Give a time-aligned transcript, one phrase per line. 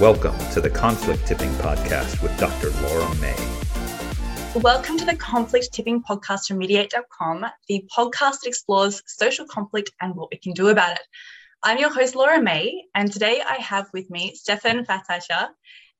[0.00, 2.70] Welcome to the Conflict Tipping Podcast with Dr.
[2.80, 3.36] Laura May.
[4.58, 10.14] Welcome to the Conflict Tipping Podcast from Mediate.com, the podcast that explores social conflict and
[10.14, 11.02] what we can do about it.
[11.62, 15.48] I'm your host, Laura May, and today I have with me Stefan Pfattheicher,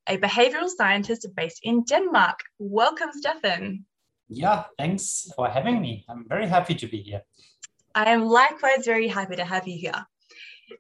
[0.09, 2.41] a behavioral scientist based in Denmark.
[2.59, 3.85] Welcome, Stefan.
[4.31, 6.07] Yeah, thanks for having me.
[6.09, 7.21] I'm very happy to be here.
[7.95, 10.07] I am likewise very happy to have you here.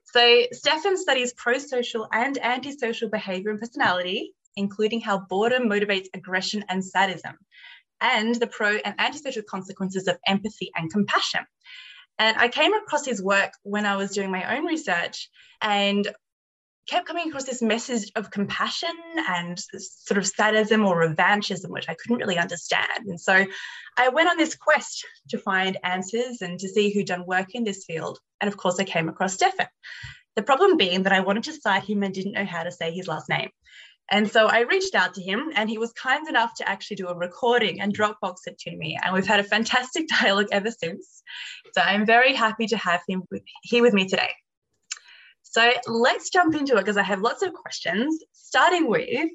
[0.04, 6.64] So, Stefan studies pro social and antisocial behavior and personality, including how boredom motivates aggression
[6.68, 7.38] and sadism,
[8.00, 11.46] and the pro and antisocial consequences of empathy and compassion.
[12.18, 15.30] And I came across his work when I was doing my own research
[15.62, 16.06] and
[16.90, 18.90] kept coming across this message of compassion
[19.28, 23.06] and sort of sadism or revanchism, which I couldn't really understand.
[23.06, 23.46] And so
[23.96, 27.62] I went on this quest to find answers and to see who'd done work in
[27.62, 28.18] this field.
[28.40, 29.68] And of course, I came across Stefan.
[30.34, 32.90] The problem being that I wanted to cite him and didn't know how to say
[32.90, 33.50] his last name.
[34.10, 37.06] And so I reached out to him, and he was kind enough to actually do
[37.06, 38.98] a recording and Dropbox it to me.
[39.00, 41.22] And we've had a fantastic dialogue ever since.
[41.72, 44.30] So I'm very happy to have him with, here with me today.
[45.50, 49.30] So let's jump into it because I have lots of questions, starting with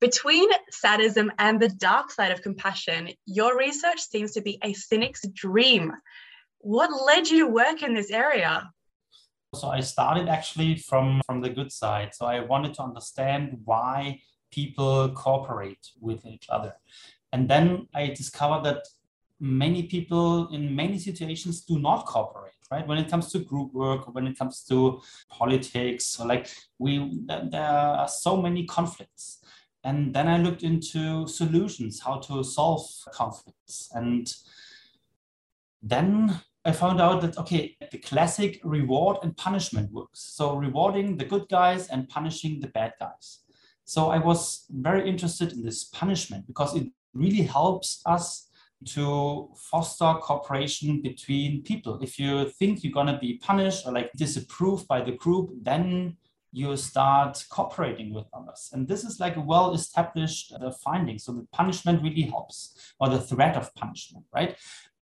[0.00, 5.22] between sadism and the dark side of compassion, your research seems to be a cynic's
[5.28, 5.92] dream.
[6.58, 8.68] What led you to work in this area?
[9.54, 12.14] So I started actually from, from the good side.
[12.14, 14.20] So I wanted to understand why
[14.52, 16.74] people cooperate with each other.
[17.32, 18.82] And then I discovered that
[19.40, 22.86] many people in many situations do not cooperate right?
[22.86, 27.62] When it comes to group work when it comes to politics so like we there
[27.62, 29.38] are so many conflicts.
[29.84, 33.88] And then i looked into solutions how to solve conflicts.
[33.94, 34.32] And
[35.82, 40.20] then i found out that okay the classic reward and punishment works.
[40.20, 43.40] So rewarding the good guys and punishing the bad guys.
[43.84, 48.47] So i was very interested in this punishment because it really helps us
[48.86, 51.98] to foster cooperation between people.
[52.02, 56.16] If you think you're going to be punished or like disapproved by the group, then
[56.52, 58.70] you start cooperating with others.
[58.72, 61.18] And this is like a well established uh, finding.
[61.18, 64.56] So the punishment really helps, or the threat of punishment, right?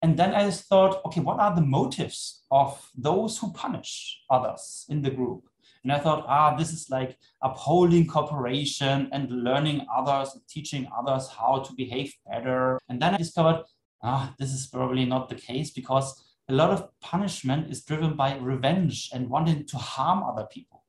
[0.03, 5.01] And then I thought, okay, what are the motives of those who punish others in
[5.01, 5.47] the group?
[5.83, 11.59] And I thought, ah, this is like upholding cooperation and learning others teaching others how
[11.59, 12.79] to behave better.
[12.89, 13.63] And then I discovered,
[14.03, 18.37] ah, this is probably not the case because a lot of punishment is driven by
[18.37, 20.83] revenge and wanting to harm other people.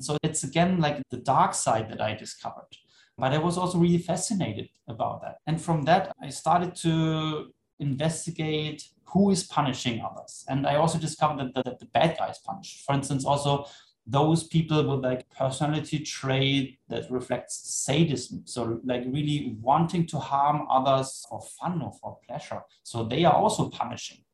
[0.00, 2.76] So it's again like the dark side that I discovered.
[3.16, 5.38] But I was also really fascinated about that.
[5.46, 10.44] And from that, I started to investigate who is punishing others.
[10.48, 12.84] And I also discovered that the, that the bad guys punish.
[12.84, 13.66] For instance, also
[14.08, 18.42] those people with like personality trait that reflects sadism.
[18.46, 22.62] So like really wanting to harm others for fun or for pleasure.
[22.82, 24.24] So they are also punishing.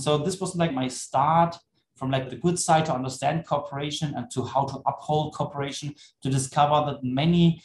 [0.00, 1.56] So this was like my start
[1.96, 6.30] from like the good side to understand cooperation and to how to uphold cooperation to
[6.30, 7.62] discover that many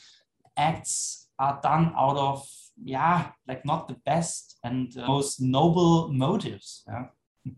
[0.57, 2.47] acts are done out of
[2.83, 7.05] yeah like not the best and uh, most noble motives yeah.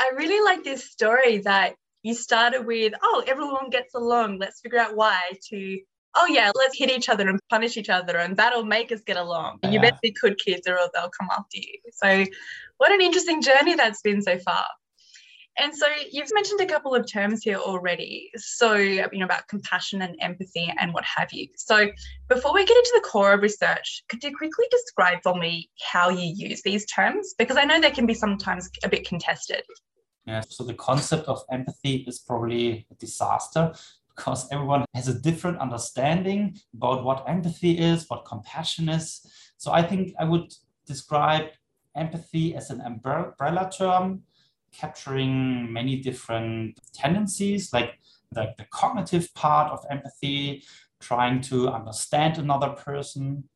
[0.00, 4.38] I really like this story that you started with, oh, everyone gets along.
[4.38, 5.18] Let's figure out why,
[5.50, 5.78] to,
[6.16, 9.16] oh, yeah, let's hit each other and punish each other, and that'll make us get
[9.16, 9.58] along.
[9.62, 9.70] Yeah.
[9.70, 11.78] You better be good kids or they'll come after you.
[11.92, 12.24] So,
[12.78, 14.66] what an interesting journey that's been so far.
[15.58, 18.30] And so you've mentioned a couple of terms here already.
[18.36, 21.48] So, you know, about compassion and empathy and what have you.
[21.56, 21.90] So,
[22.28, 26.08] before we get into the core of research, could you quickly describe for me how
[26.08, 27.34] you use these terms?
[27.36, 29.62] Because I know they can be sometimes a bit contested.
[30.30, 33.74] Yeah, so the concept of empathy is probably a disaster
[34.14, 39.26] because everyone has a different understanding about what empathy is, what compassion is.
[39.56, 40.54] So I think I would
[40.86, 41.46] describe
[41.96, 44.22] empathy as an umbrella term
[44.70, 47.98] capturing many different tendencies like,
[48.36, 50.62] like the cognitive part of empathy,
[51.00, 53.48] trying to understand another person,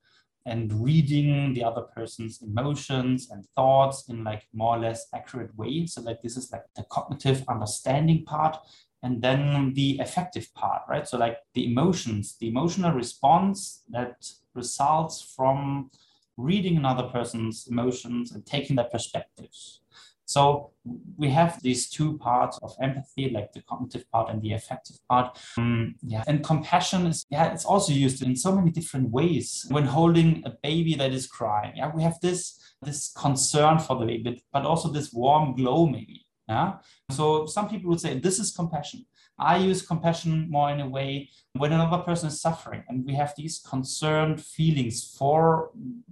[0.47, 5.87] and reading the other person's emotions and thoughts in like more or less accurate way
[5.87, 8.57] so like this is like the cognitive understanding part
[9.03, 11.07] and then the affective part right?
[11.07, 15.91] So like the emotions the emotional response that results from
[16.37, 19.81] reading another person's emotions and taking their perspectives
[20.27, 20.73] so
[21.17, 25.39] we have these two parts of empathy, like the cognitive part and the affective part.
[25.59, 29.67] Um, yeah, and compassion is yeah, it's also used in so many different ways.
[29.71, 34.07] When holding a baby that is crying, yeah, we have this this concern for the
[34.07, 36.27] baby, but also this warm glow maybe.
[36.49, 36.75] Yeah.
[37.11, 39.07] So some people would say this is compassion.
[39.39, 43.35] I use compassion more in a way when another person is suffering and we have
[43.37, 45.71] these concerned feelings for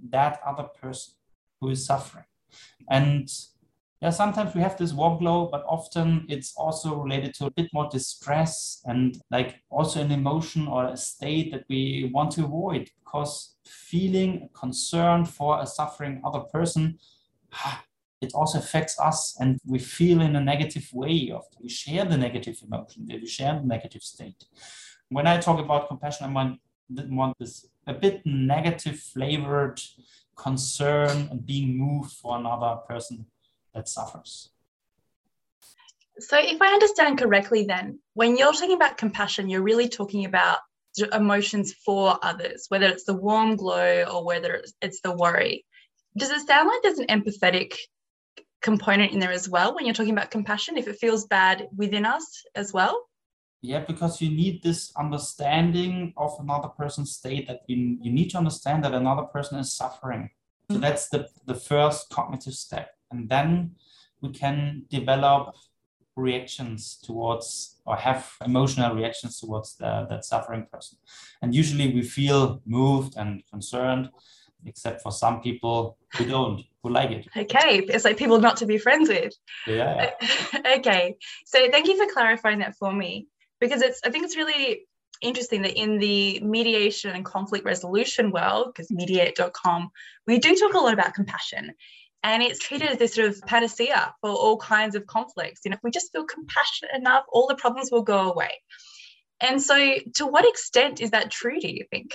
[0.09, 1.13] that other person
[1.61, 2.25] who is suffering.
[2.89, 3.29] And
[4.03, 7.69] yeah, sometimes we have this warm glow, but often it's also related to a bit
[7.71, 12.89] more distress and like also an emotion or a state that we want to avoid
[13.01, 16.99] because feeling concern for a suffering other person
[17.53, 17.81] ah,
[18.19, 22.17] it also affects us and we feel in a negative way of we share the
[22.17, 24.43] negative emotion we share the negative state.
[25.07, 26.59] When i talk about compassion i want,
[26.89, 29.79] want this a bit negative flavored
[30.35, 33.25] concern and being moved for another person
[33.73, 34.49] that suffers.
[36.19, 40.59] So if i understand correctly then when you're talking about compassion you're really talking about
[41.11, 45.65] emotions for others whether it's the warm glow or whether it's, it's the worry.
[46.15, 47.75] Does it sound like there's an empathetic
[48.61, 52.05] component in there as well when you're talking about compassion if it feels bad within
[52.05, 53.07] us as well?
[53.63, 58.37] Yeah because you need this understanding of another person's state that you, you need to
[58.37, 60.29] understand that another person is suffering.
[60.69, 60.81] So mm-hmm.
[60.83, 63.71] that's the, the first cognitive step and then
[64.21, 65.55] we can develop
[66.15, 70.97] reactions towards or have emotional reactions towards the, that suffering person
[71.41, 74.09] and usually we feel moved and concerned
[74.65, 77.27] except for some people who don't, who like it.
[77.35, 79.33] Okay, it's like people not to be friends with.
[79.67, 80.11] Yeah.
[80.77, 83.27] okay, so thank you for clarifying that for me
[83.59, 84.01] because it's.
[84.05, 84.85] I think it's really
[85.21, 89.89] interesting that in the mediation and conflict resolution world, because mediate.com,
[90.27, 91.73] we do talk a lot about compassion.
[92.23, 95.61] And it's treated as this sort of panacea for all kinds of conflicts.
[95.63, 98.51] You know, if we just feel compassionate enough, all the problems will go away.
[99.41, 102.13] And so, to what extent is that true, do you think?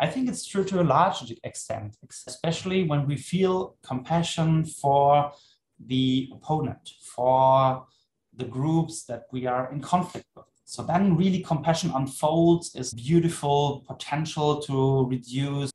[0.00, 5.32] I think it's true to a large extent, especially when we feel compassion for
[5.78, 7.86] the opponent, for
[8.34, 10.46] the groups that we are in conflict with.
[10.64, 15.70] So then really compassion unfolds is beautiful potential to reduce.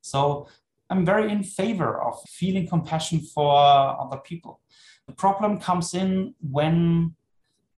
[0.00, 0.48] So
[0.90, 3.54] I'm very in favor of feeling compassion for
[4.00, 4.60] other people.
[5.06, 7.14] The problem comes in when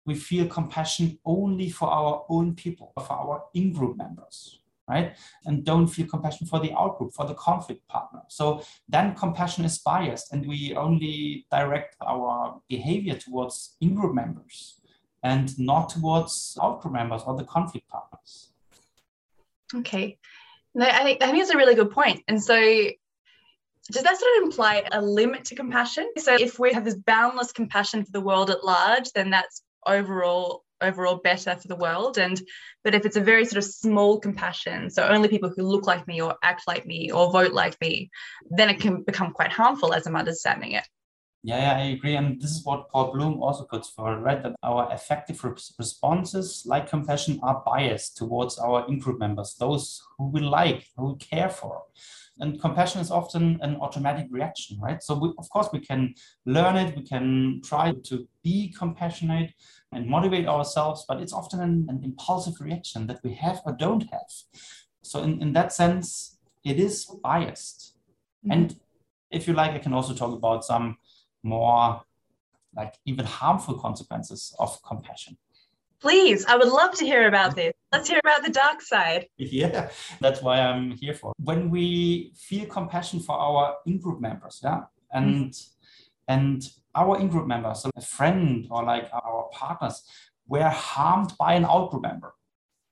[0.05, 5.17] we feel compassion only for our own people, for our in-group members right?
[5.45, 8.21] And don't feel compassion for the out group, for the conflict partner.
[8.29, 14.81] So then compassion is biased and we only direct our behavior towards in-group members
[15.23, 18.53] and not towards out group members or the conflict partners.
[19.75, 20.19] Okay.
[20.77, 22.23] No, I think, I think it's a really good point.
[22.29, 26.11] And so does that sort of imply a limit to compassion?
[26.19, 30.65] So if we have this boundless compassion for the world at large, then that's overall
[30.83, 32.43] overall better for the world and
[32.85, 36.07] but if it's a very sort of small compassion so only people who look like
[36.07, 38.11] me or act like me or vote like me
[38.51, 40.87] then it can become quite harmful as i'm understanding it
[41.47, 42.17] yeah, yeah, I agree.
[42.17, 44.43] And this is what Paul Bloom also puts forward, right?
[44.43, 50.41] That our affective responses, like compassion, are biased towards our in-group members, those who we
[50.41, 51.85] like, who we care for.
[52.41, 55.01] And compassion is often an automatic reaction, right?
[55.01, 56.17] So, we, of course, we can
[56.47, 59.55] learn it, we can try to be compassionate,
[59.93, 64.03] and motivate ourselves, but it's often an, an impulsive reaction that we have or don't
[64.11, 64.31] have.
[65.03, 67.95] So, in, in that sense, it is biased.
[68.45, 68.51] Mm-hmm.
[68.51, 68.81] And
[69.31, 70.97] if you like, I can also talk about some
[71.47, 72.03] more
[72.75, 75.37] like even harmful consequences of compassion.
[76.01, 77.73] Please, I would love to hear about this.
[77.91, 79.29] Let's hear about the dark side.
[79.39, 79.89] Yeah,
[80.21, 81.33] that's why I'm here for.
[81.43, 86.35] When we feel compassion for our in-group members, yeah, and mm-hmm.
[86.35, 90.03] and our in-group members, so a friend or like our partners,
[90.47, 92.35] were harmed by an out-group member.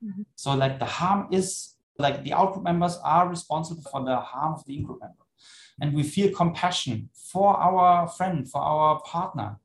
[0.02, 0.22] Mm-hmm.
[0.34, 4.64] So like the harm is like the out-group members are responsible for the harm of
[4.64, 5.23] the in-group member.
[5.80, 9.58] And we feel compassion for our friend, for our partner,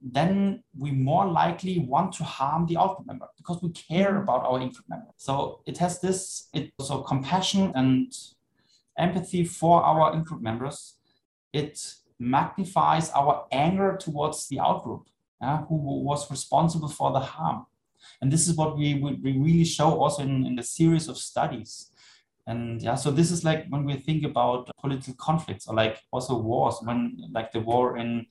[0.00, 4.60] then we more likely want to harm the out-group member because we care about our
[4.60, 5.10] in-group member.
[5.16, 8.12] So it has this, it so compassion and
[8.98, 10.94] empathy for our in-group members.
[11.52, 15.04] It magnifies our anger towards the outgroup
[15.40, 17.66] uh, who was responsible for the harm.
[18.22, 21.90] And this is what we, we really show also in, in the series of studies.
[22.50, 26.36] And yeah, so this is like when we think about political conflicts or like also
[26.36, 28.26] wars, when like the war in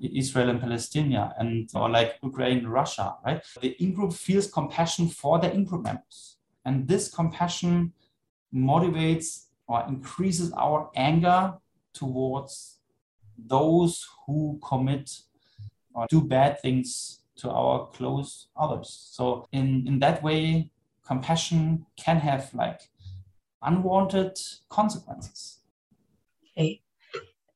[0.00, 3.42] Israel and Palestine and or like Ukraine, Russia, right?
[3.60, 6.36] The in-group feels compassion for the in-group members.
[6.64, 7.92] And this compassion
[8.54, 11.54] motivates or increases our anger
[11.92, 12.78] towards
[13.36, 15.06] those who commit
[15.94, 18.88] or do bad things to our close others.
[19.16, 20.70] So in, in that way,
[21.04, 22.82] compassion can have like
[23.62, 24.38] unwanted
[24.68, 25.58] consequences.
[26.56, 26.80] Okay.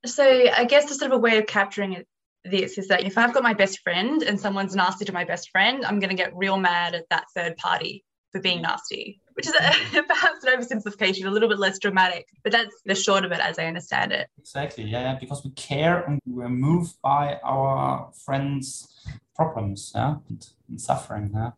[0.05, 2.07] So I guess the sort of a way of capturing it
[2.45, 5.51] this is that if I've got my best friend and someone's nasty to my best
[5.51, 9.47] friend, I'm going to get real mad at that third party for being nasty, which
[9.47, 13.33] is a, perhaps an oversimplification, a little bit less dramatic, but that's the short of
[13.33, 14.29] it as I understand it.
[14.39, 14.85] Exactly.
[14.85, 15.17] Yeah.
[15.21, 19.07] Because we care and we're moved by our friends'
[19.37, 21.31] problems yeah, and, and suffering.
[21.35, 21.51] Yeah.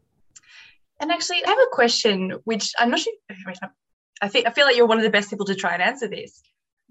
[1.01, 3.13] And actually, I have a question, which I'm not sure.
[4.21, 6.09] I think I feel like you're one of the best people to try and answer
[6.09, 6.43] this.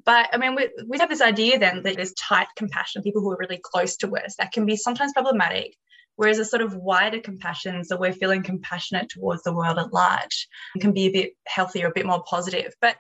[0.06, 3.32] But I mean, we, we have this idea then that there's tight compassion, people who
[3.32, 5.76] are really close to us, that can be sometimes problematic.
[6.16, 10.48] Whereas a sort of wider compassion, so we're feeling compassionate towards the world at large,
[10.80, 12.76] can be a bit healthier, a bit more positive.
[12.80, 12.98] But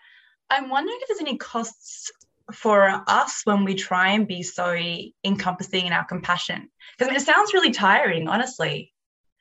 [0.50, 2.12] I'm wondering if there's any costs
[2.52, 4.76] for us when we try and be so
[5.24, 6.70] encompassing in our compassion.
[6.98, 8.92] Because I mean, it sounds really tiring, honestly.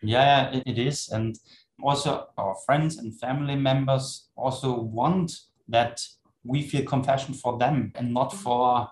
[0.03, 1.09] Yeah, it, it is.
[1.09, 1.39] And
[1.83, 5.33] also, our friends and family members also want
[5.69, 6.01] that
[6.45, 8.89] we feel compassion for them and not for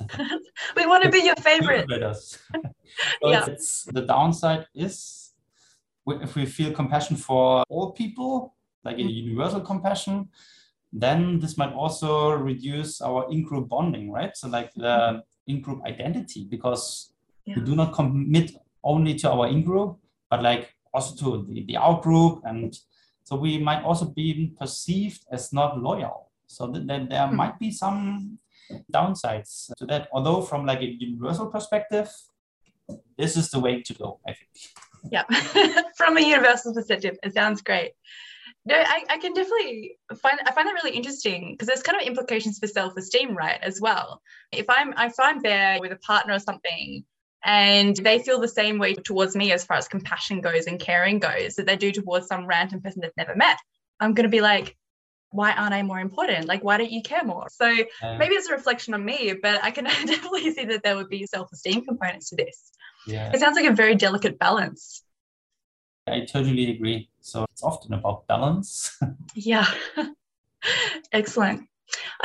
[0.76, 1.86] we want to be your favorite
[2.16, 2.38] so
[3.24, 3.46] yeah.
[3.92, 5.32] the downside is
[6.06, 9.08] if we feel compassion for all people like a mm-hmm.
[9.08, 10.28] universal compassion
[10.92, 15.18] then this might also reduce our in-group bonding right so like the mm-hmm.
[15.46, 17.12] in-group identity because
[17.44, 17.54] yeah.
[17.56, 19.98] we do not commit only to our in-group
[20.30, 22.76] but like also to the, the out-group and
[23.24, 27.36] so we might also be perceived as not loyal so that, that there hmm.
[27.36, 28.38] might be some
[28.92, 30.08] downsides to that.
[30.12, 32.10] Although from like a universal perspective,
[33.16, 34.50] this is the way to go, I think.
[35.10, 35.24] Yeah,
[35.96, 37.92] from a universal perspective, it sounds great.
[38.66, 42.06] No, I, I can definitely find I find that really interesting because there's kind of
[42.06, 44.20] implications for self-esteem, right, as well.
[44.52, 47.04] If I'm if I'm there with a partner or something
[47.44, 51.18] and they feel the same way towards me as far as compassion goes and caring
[51.18, 53.58] goes that they do towards some random person they've never met,
[53.98, 54.76] I'm gonna be like,
[55.30, 56.46] why aren't I more important?
[56.46, 57.48] Like, why don't you care more?
[57.50, 57.66] So
[58.02, 61.08] um, maybe it's a reflection on me, but I can definitely see that there would
[61.08, 62.72] be self esteem components to this.
[63.06, 63.30] Yeah.
[63.32, 65.02] It sounds like a very delicate balance.
[66.06, 67.08] I totally agree.
[67.20, 68.98] So it's often about balance.
[69.34, 69.66] yeah.
[71.12, 71.68] Excellent.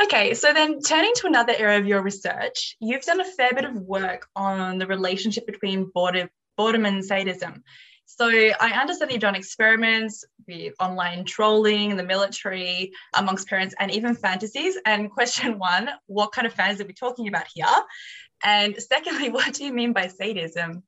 [0.02, 3.64] Okay, so then turning to another area of your research, you've done a fair bit
[3.64, 7.62] of work on the relationship between boredom, boredom and sadism.
[8.04, 14.14] So I understand you've done experiments with online trolling the military amongst parents and even
[14.14, 14.78] fantasies.
[14.86, 17.66] And question one, what kind of fantasies are we talking about here?
[18.44, 20.84] And secondly, what do you mean by sadism?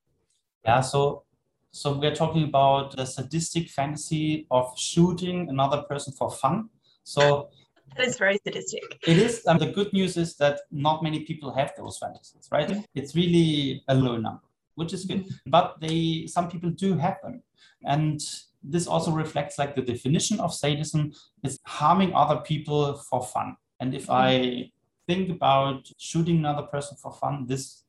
[0.64, 1.24] Yeah, so
[1.70, 6.70] so we're talking about the sadistic fantasy of shooting another person for fun.
[7.04, 7.50] So
[7.96, 8.82] that is very sadistic.
[9.06, 9.46] It is.
[9.46, 12.68] Um, the good news is that not many people have those fantasies, right?
[12.68, 12.80] Mm-hmm.
[12.94, 14.42] It's really a low number
[14.78, 15.24] which is good.
[15.24, 15.50] Mm-hmm.
[15.50, 17.42] But they some people do have them.
[17.84, 18.20] And
[18.62, 21.12] this also reflects like the definition of sadism
[21.44, 23.56] is harming other people for fun.
[23.80, 24.68] And if I mm-hmm.
[25.08, 27.84] think about shooting another person for fun, this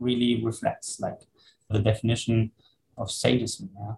[0.00, 1.20] really reflects like
[1.70, 2.50] the definition
[2.98, 3.70] of sadism.
[3.78, 3.94] Yeah.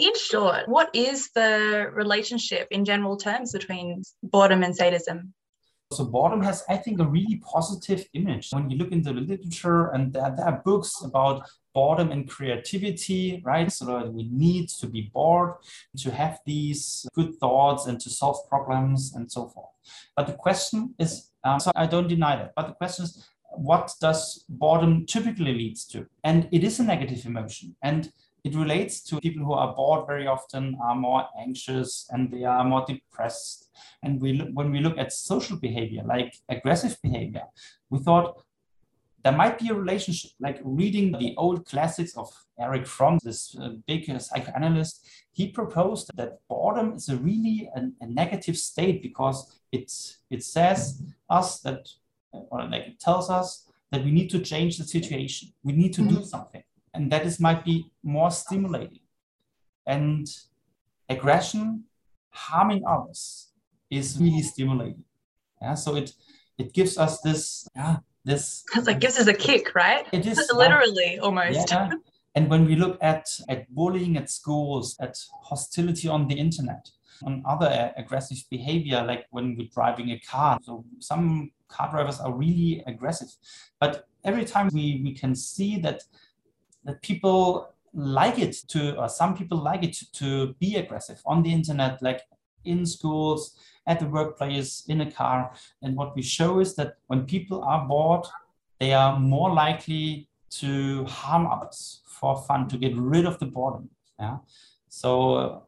[0.00, 5.34] In short, what is the relationship in general terms between boredom and sadism?
[5.92, 8.48] So boredom has, I think, a really positive image.
[8.50, 13.42] When you look into the literature and there, there are books about boredom and creativity,
[13.44, 13.70] right?
[13.70, 15.56] So we need to be bored,
[15.98, 19.68] to have these good thoughts and to solve problems and so forth.
[20.16, 23.92] But the question is, um, so I don't deny that, but the question is, what
[24.00, 26.06] does boredom typically leads to?
[26.24, 27.76] And it is a negative emotion.
[27.82, 28.10] And
[28.44, 32.64] it relates to people who are bored very often are more anxious and they are
[32.64, 33.70] more depressed.
[34.02, 37.44] And we when we look at social behavior like aggressive behavior
[37.90, 38.42] we thought
[39.22, 42.28] there might be a relationship like reading the old classics of
[42.58, 48.06] Erich Fromm this uh, big psychoanalyst he proposed that boredom is a really a, a
[48.06, 49.92] negative state because it
[50.30, 51.88] it says us that
[52.32, 55.52] or like it tells us that we need to change the situation.
[55.64, 56.16] We need to mm-hmm.
[56.16, 56.62] do something
[57.00, 59.00] and that is might be more stimulating.
[59.86, 60.26] And
[61.08, 61.84] aggression
[62.30, 63.48] harming others
[63.90, 65.04] is really stimulating.
[65.62, 66.12] Yeah so it
[66.58, 70.06] it gives us this yeah this it's like gives us a kick right?
[70.12, 71.70] It is literally uh, almost.
[71.70, 71.90] Yeah.
[72.36, 75.14] and when we look at at bullying at schools at
[75.50, 76.84] hostility on the internet
[77.26, 80.58] on other aggressive behavior like when we're driving a car.
[80.62, 83.32] So some car drivers are really aggressive.
[83.82, 86.02] But every time we we can see that
[86.84, 91.52] that people like it to, or some people like it to, be aggressive on the
[91.52, 92.22] internet, like
[92.64, 93.56] in schools,
[93.86, 95.52] at the workplace, in a car.
[95.82, 98.26] And what we show is that when people are bored,
[98.78, 103.88] they are more likely to harm others for fun, to get rid of the boredom.
[104.18, 104.38] Yeah.
[104.88, 105.60] So uh,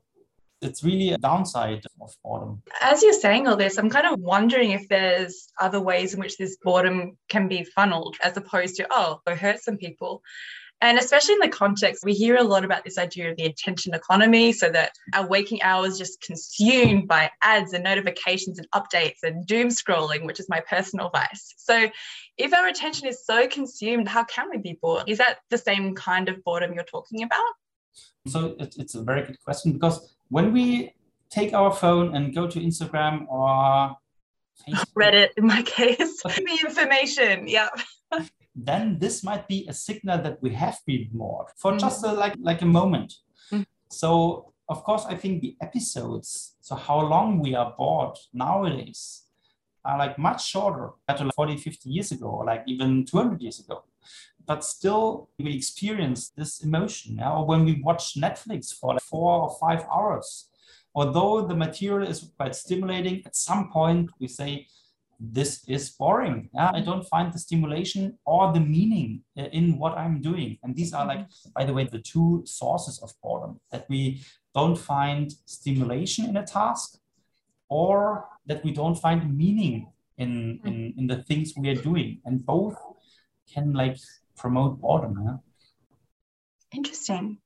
[0.61, 2.62] it's really a downside of boredom.
[2.81, 6.37] As you're saying all this, I'm kind of wondering if there's other ways in which
[6.37, 10.23] this boredom can be funneled as opposed to, oh, go hurt some people.
[10.82, 13.94] And especially in the context, we hear a lot about this idea of the attention
[13.94, 19.46] economy, so that our waking hours just consumed by ads and notifications and updates and
[19.46, 21.54] doom scrolling, which is my personal vice.
[21.56, 21.88] So,
[22.36, 25.04] if our attention is so consumed, how can we be bored?
[25.06, 27.52] Is that the same kind of boredom you're talking about?
[28.26, 30.94] So, it's a very good question because when we
[31.30, 33.96] take our phone and go to Instagram or
[34.68, 37.68] Facebook, Reddit, in my case, the information, yeah.
[38.54, 41.80] then this might be a signal that we have been bored for mm.
[41.80, 43.14] just a, like like a moment.
[43.50, 43.66] Mm.
[43.88, 49.25] So of course, I think the episodes, so how long we are bored nowadays,
[49.85, 53.61] are like much shorter than like 40, 50 years ago, or like even 200 years
[53.61, 53.85] ago.
[54.47, 57.16] But still, we experience this emotion.
[57.16, 57.40] Yeah?
[57.40, 60.49] When we watch Netflix for like four or five hours,
[60.94, 64.66] although the material is quite stimulating, at some point we say,
[65.21, 66.49] this is boring.
[66.54, 70.59] Yeah, I don't find the stimulation or the meaning uh, in what I'm doing.
[70.62, 74.23] And these are like, by the way, the two sources of boredom that we
[74.54, 76.99] don't find stimulation in a task
[77.69, 80.99] or that we don't find meaning in, in, mm-hmm.
[80.99, 82.21] in the things we are doing.
[82.25, 82.76] And both
[83.52, 83.99] can like
[84.37, 85.40] promote boredom.
[86.75, 87.38] Interesting.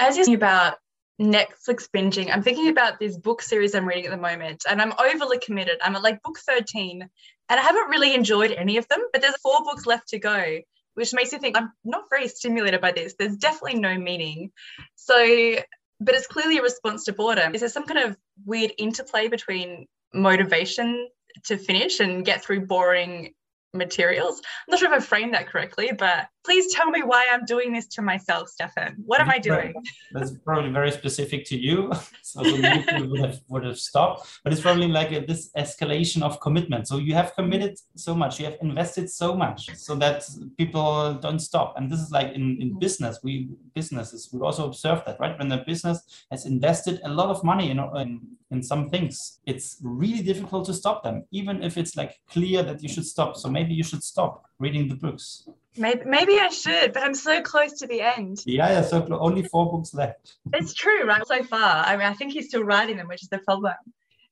[0.00, 0.78] As you're about
[1.20, 2.30] Netflix binging.
[2.32, 5.78] I'm thinking about this book series I'm reading at the moment, and I'm overly committed.
[5.82, 7.10] I'm at like book 13, and
[7.48, 10.58] I haven't really enjoyed any of them, but there's four books left to go,
[10.94, 13.14] which makes me think I'm not very stimulated by this.
[13.18, 14.50] There's definitely no meaning.
[14.96, 15.56] So,
[16.00, 17.54] but it's clearly a response to boredom.
[17.54, 21.08] Is there some kind of weird interplay between motivation
[21.44, 23.32] to finish and get through boring
[23.74, 24.40] materials.
[24.40, 27.72] I'm not sure if I framed that correctly, but please tell me why I'm doing
[27.72, 28.96] this to myself, Stefan.
[29.04, 29.74] What am I doing?
[30.12, 31.92] That's probably very specific to you.
[32.22, 32.62] so you
[33.08, 36.88] would have, would have stopped, but it's probably like a, this escalation of commitment.
[36.88, 40.24] So you have committed so much, you have invested so much so that
[40.58, 41.74] people don't stop.
[41.76, 42.78] And this is like in, in mm-hmm.
[42.78, 45.38] business, we businesses, we also observe that, right?
[45.38, 49.78] When the business has invested a lot of money in, in, in some things, it's
[49.82, 53.36] really difficult to stop them, even if it's like clear that you should stop.
[53.36, 55.48] So maybe you should stop reading the books.
[55.76, 58.42] Maybe, maybe I should, but I'm so close to the end.
[58.44, 60.34] Yeah, yeah, so only four books left.
[60.52, 61.26] It's true, right?
[61.26, 61.84] So far.
[61.84, 63.74] I mean, I think he's still writing them, which is the problem.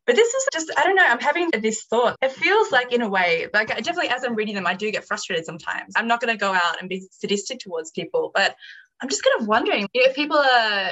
[0.06, 2.16] But this is just, I don't know, I'm having this thought.
[2.20, 5.06] It feels like, in a way, like definitely as I'm reading them, I do get
[5.06, 5.94] frustrated sometimes.
[5.96, 8.56] I'm not going to go out and be sadistic towards people, but
[9.00, 10.90] I'm just kind of wondering if people are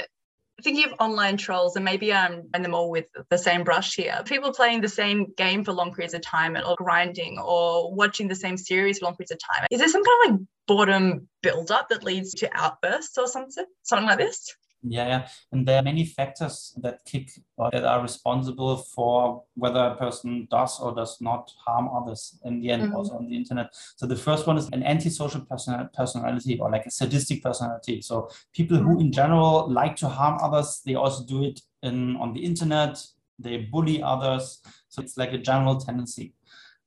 [0.63, 4.23] thinking of online trolls, and maybe I'm and them all with the same brush here.
[4.25, 8.35] People playing the same game for long periods of time, or grinding, or watching the
[8.35, 9.67] same series for long periods of time.
[9.71, 14.07] Is there some kind of like boredom buildup that leads to outbursts or something, something
[14.07, 14.55] like this?
[14.83, 19.81] Yeah, yeah, and there are many factors that kick or that are responsible for whether
[19.81, 22.95] a person does or does not harm others in the end, mm-hmm.
[22.95, 23.75] also on the internet.
[23.97, 28.01] So the first one is an antisocial person- personality or like a sadistic personality.
[28.03, 32.33] So people who in general like to harm others, they also do it in on
[32.33, 33.05] the internet.
[33.41, 34.63] They bully others.
[34.89, 36.35] So it's like a general tendency.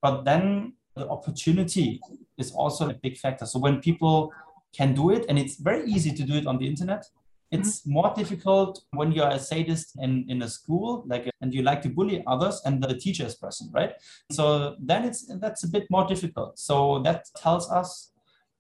[0.02, 2.00] But then the opportunity
[2.38, 3.46] is also a big factor.
[3.46, 4.32] So when people
[4.74, 7.06] can do it, and it's very easy to do it on the internet,
[7.52, 7.94] it's mm-hmm.
[7.94, 11.90] more difficult when you're a sadist in, in a school, like, and you like to
[11.90, 13.94] bully others and the teacher is present, right?
[14.32, 16.58] So then it's, that's a bit more difficult.
[16.58, 18.12] So that tells us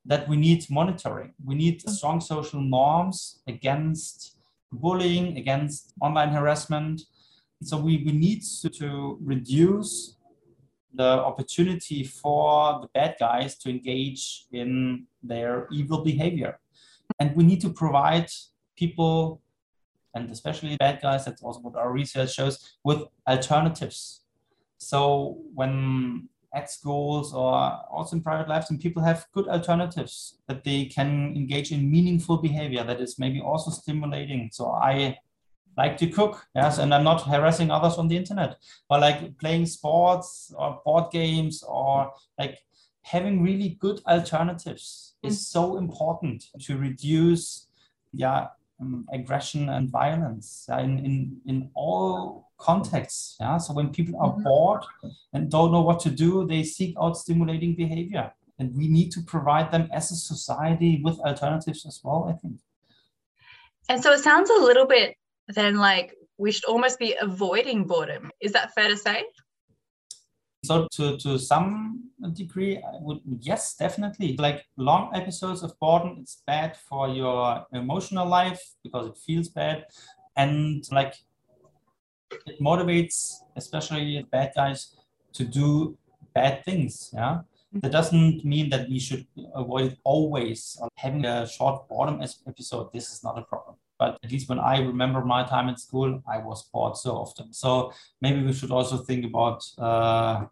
[0.05, 1.33] that we need monitoring.
[1.43, 1.91] We need mm-hmm.
[1.91, 4.37] strong social norms against
[4.73, 7.01] bullying, against online harassment.
[7.63, 10.17] So we, we need to, to reduce
[10.93, 16.59] the opportunity for the bad guys to engage in their evil behavior.
[17.19, 18.29] And we need to provide
[18.83, 19.41] people,
[20.15, 23.99] and especially bad guys, that's also what our research shows, with alternatives.
[24.77, 27.53] So when at schools or
[27.95, 30.15] also in private lives, and people have good alternatives
[30.47, 31.09] that they can
[31.41, 34.49] engage in meaningful behavior that is maybe also stimulating.
[34.51, 35.17] So I
[35.77, 38.57] like to cook, yes, and I'm not harassing others on the internet,
[38.89, 42.57] but like playing sports or board games or like
[43.01, 45.29] having really good alternatives mm.
[45.29, 47.67] is so important to reduce
[48.13, 48.47] yeah
[48.81, 53.37] um, aggression and violence in, in, in all contexts.
[53.39, 53.57] Yeah?
[53.57, 54.43] So when people are mm-hmm.
[54.43, 54.83] bored
[55.33, 58.31] and don't know what to do, they seek out stimulating behavior.
[58.59, 62.59] And we need to provide them as a society with alternatives as well, I think.
[63.89, 65.15] And so it sounds a little bit
[65.47, 68.31] then like we should almost be avoiding boredom.
[68.39, 69.23] Is that fair to say?
[70.63, 74.35] So to, to some degree, I would yes, definitely.
[74.37, 79.85] Like long episodes of boredom, it's bad for your emotional life because it feels bad.
[80.35, 81.15] And like
[82.45, 84.95] it motivates especially bad guys
[85.33, 85.97] to do
[86.35, 87.09] bad things.
[87.13, 87.39] Yeah.
[87.73, 87.79] Mm-hmm.
[87.79, 92.93] That doesn't mean that we should avoid always having a short boredom episode.
[92.93, 93.77] This is not a problem.
[94.01, 97.53] But at least when I remember my time in school, I was bored so often.
[97.53, 100.45] So maybe we should also think about uh,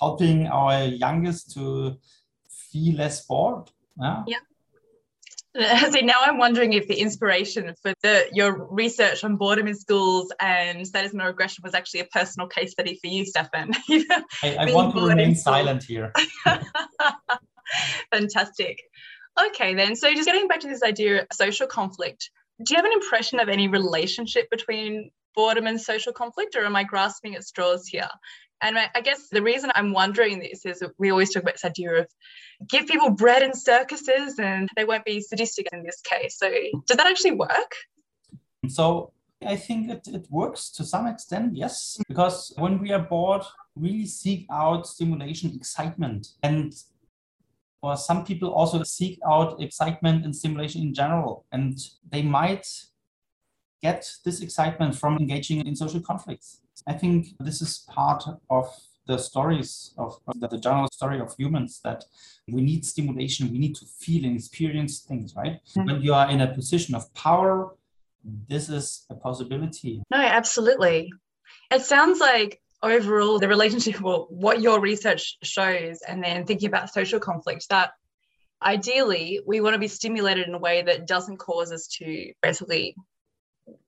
[0.00, 1.98] helping our youngest to
[2.48, 3.68] feel less bored.
[4.00, 4.24] Yeah.
[5.54, 5.90] yeah.
[5.90, 10.32] See, now I'm wondering if the inspiration for the, your research on boredom in schools
[10.40, 13.72] and sadism or aggression was actually a personal case study for you, Stefan.
[14.42, 16.10] I, I want to remain silent here.
[18.10, 18.80] Fantastic.
[19.48, 19.94] Okay, then.
[19.94, 22.30] So, just getting back to this idea of social conflict,
[22.64, 26.76] do you have an impression of any relationship between boredom and social conflict, or am
[26.76, 28.08] I grasping at straws here?
[28.60, 31.94] And I guess the reason I'm wondering this is we always talk about this idea
[31.94, 32.06] of
[32.68, 36.38] give people bread and circuses and they won't be sadistic in this case.
[36.38, 36.48] So
[36.86, 37.72] does that actually work?
[38.68, 39.12] So
[39.44, 43.42] I think it, it works to some extent, yes, because when we are bored,
[43.74, 46.28] we really seek out stimulation, excitement.
[46.44, 46.72] And
[47.82, 51.44] or some people also seek out excitement and stimulation in general.
[51.50, 52.66] And they might
[53.82, 56.60] get this excitement from engaging in social conflicts.
[56.86, 58.68] I think this is part of
[59.06, 62.04] the stories of, the, the general story of humans that
[62.48, 65.58] we need stimulation, we need to feel and experience things, right?
[65.76, 65.86] Mm-hmm.
[65.86, 67.74] When you are in a position of power,
[68.48, 70.02] this is a possibility.
[70.10, 71.12] No, absolutely.
[71.72, 76.92] It sounds like overall the relationship, well, what your research shows, and then thinking about
[76.92, 77.92] social conflict, that
[78.62, 82.94] ideally we want to be stimulated in a way that doesn't cause us to basically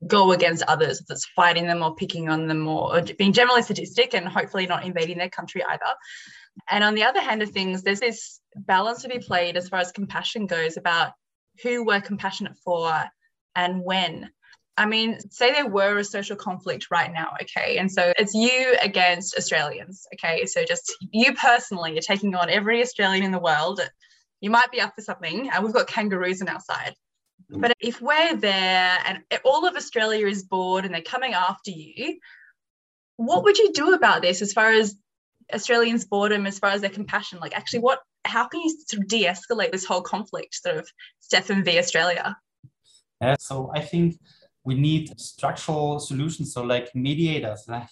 [0.07, 4.15] go against others that's fighting them or picking on them or, or being generally sadistic
[4.15, 5.83] and hopefully not invading their country either.
[6.71, 9.81] And on the other hand of things there's this balance to be played as far
[9.81, 11.13] as compassion goes about
[11.63, 13.05] who we're compassionate for
[13.57, 14.31] and when
[14.77, 17.79] I mean, say there were a social conflict right now, okay?
[17.79, 20.47] And so it's you against Australians, okay?
[20.47, 23.81] So just you personally, you're taking on every Australian in the world.
[24.41, 26.95] You might be up for something, and we've got kangaroos on our side.
[27.53, 27.61] Mm.
[27.61, 32.19] But if we're there and all of Australia is bored and they're coming after you,
[33.17, 34.97] what would you do about this as far as
[35.53, 37.39] Australians' boredom, as far as their compassion?
[37.41, 38.01] Like, actually, what?
[38.25, 40.89] How can you sort of de-escalate this whole conflict, sort of
[41.21, 42.37] Stefan v Australia?
[43.21, 44.17] Yeah, so I think
[44.65, 47.89] we need structural solutions so like mediators like,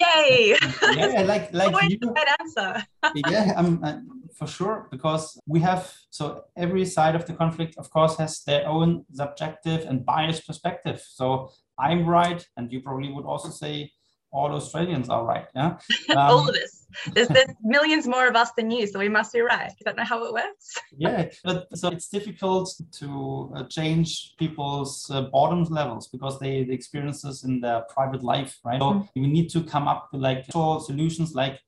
[0.00, 0.56] yay
[0.94, 2.84] yeah like like you, that answer
[3.30, 7.90] yeah I'm, I'm, for sure because we have so every side of the conflict of
[7.90, 13.24] course has their own subjective and biased perspective so i'm right and you probably would
[13.24, 13.90] also say
[14.30, 15.46] all Australians are right.
[15.54, 15.78] Yeah.
[16.10, 16.77] Um, all of us.
[17.12, 19.72] There's, there's millions more of us than you, so we must be right.
[19.78, 20.78] You don't know how it works.
[20.96, 26.72] yeah, but so it's difficult to uh, change people's uh, boredom levels because they, they
[26.72, 28.80] experience this in their private life, right?
[28.80, 29.20] So mm-hmm.
[29.20, 31.60] we need to come up with like solutions like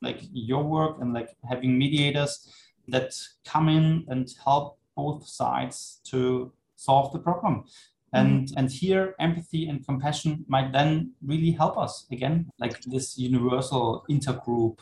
[0.00, 2.52] like your work and like having mediators
[2.88, 3.12] that
[3.44, 7.64] come in and help both sides to solve the problem
[8.12, 8.58] and mm-hmm.
[8.58, 14.78] and here empathy and compassion might then really help us again like this universal intergroup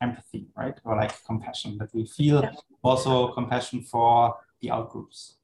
[0.00, 0.78] empathy right?
[0.84, 2.52] Or like compassion that we feel yeah.
[2.82, 5.34] also compassion for the outgroups.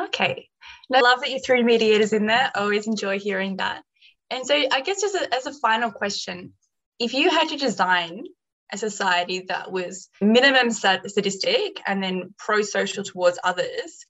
[0.00, 0.48] Okay.
[0.94, 2.50] I love that you threw mediators in there.
[2.54, 3.82] I always enjoy hearing that.
[4.30, 6.52] And so i guess just a, as a final question
[6.98, 8.24] if you had to design
[8.72, 14.04] a society that was minimum sadistic and then pro-social towards others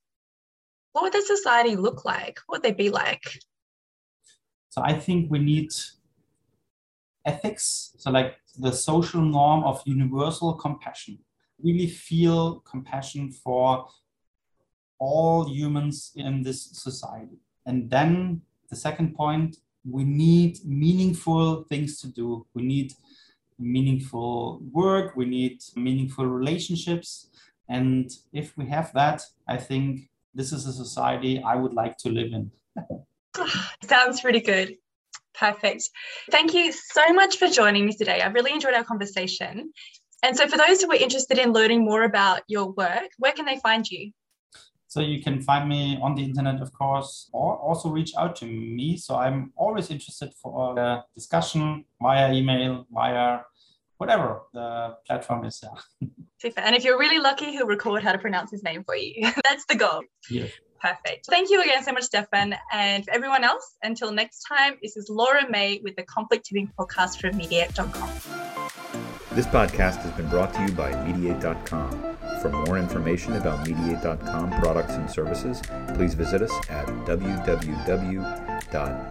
[0.99, 2.41] what would the society look like?
[2.47, 3.39] What would they be like?
[4.69, 5.71] So I think we need
[7.25, 11.21] ethics, so like the social norm of universal compassion.
[11.63, 13.87] Really feel compassion for
[14.99, 17.39] all humans in this society.
[17.65, 19.59] And then the second point,
[19.89, 22.45] we need meaningful things to do.
[22.55, 22.93] We need
[23.57, 27.29] meaningful work, we need meaningful relationships.
[27.69, 32.11] And if we have that, I think this is a society I would like to
[32.11, 32.51] live in.
[33.83, 34.77] Sounds pretty good.
[35.35, 35.91] Perfect.
[36.31, 38.23] Thank you so much for joining me today.
[38.23, 39.73] I've really enjoyed our conversation.
[40.23, 43.47] And so, for those who are interested in learning more about your work, where can
[43.47, 44.13] they find you?
[44.87, 48.47] So, you can find me on the internet, of course, or also reach out to
[48.47, 48.97] me.
[48.97, 53.41] So, I'm always interested for a discussion via email, via
[53.99, 55.61] whatever the platform is.
[55.63, 56.09] Yeah.
[56.39, 56.61] Super.
[56.61, 59.23] And if you're really lucky, he'll record how to pronounce his name for you.
[59.45, 60.03] That's the goal.
[60.31, 60.47] Yeah.
[60.81, 61.27] Perfect.
[61.27, 62.55] Thank you again so much, Stefan.
[62.73, 66.71] And for everyone else, until next time, this is Laura May with the Conflict Tipping
[66.79, 68.09] Podcast from Mediate.com.
[69.33, 72.17] This podcast has been brought to you by Mediate.com.
[72.41, 75.61] For more information about Mediate.com products and services,
[75.95, 78.49] please visit us at www.mediate.com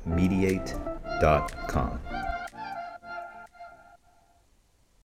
[0.06, 2.00] mediate.com.